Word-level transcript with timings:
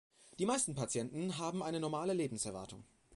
Die 0.39 0.47
meisten 0.47 0.73
Patienten 0.73 1.37
haben 1.37 1.61
eine 1.61 1.79
normale 1.79 2.13
Lebenserwartung. 2.13 2.83